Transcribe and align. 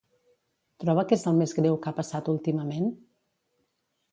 Troba 0.83 1.03
que 1.11 1.17
és 1.17 1.25
el 1.31 1.37
més 1.41 1.53
greu 1.57 1.77
que 1.83 1.91
ha 1.91 1.95
passat 1.99 2.33
últimament? 2.35 2.91